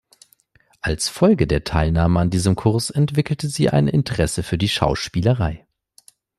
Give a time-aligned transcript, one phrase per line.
[0.81, 5.67] Als Folge der Teilnahme an diesem Kurs entwickelte sie ein Interesse für die Schauspielerei.